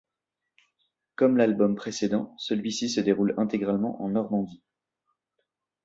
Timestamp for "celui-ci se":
2.39-3.01